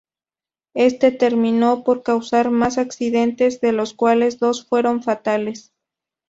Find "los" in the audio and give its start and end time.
3.71-3.93